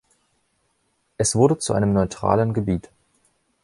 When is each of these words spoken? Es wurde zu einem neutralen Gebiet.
Es 1.19 1.35
wurde 1.35 1.59
zu 1.59 1.73
einem 1.75 1.93
neutralen 1.93 2.55
Gebiet. 2.55 2.89